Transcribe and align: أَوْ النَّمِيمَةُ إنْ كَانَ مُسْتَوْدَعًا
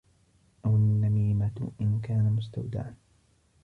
أَوْ 0.65 0.75
النَّمِيمَةُ 0.75 1.71
إنْ 1.81 2.01
كَانَ 2.01 2.33
مُسْتَوْدَعًا 2.33 2.95